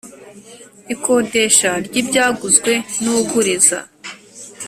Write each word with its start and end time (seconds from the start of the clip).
ikodesha 0.93 1.69
ry 1.85 1.95
ibyaguzwe 2.01 2.73
n 3.03 3.03
uguriza 3.17 3.79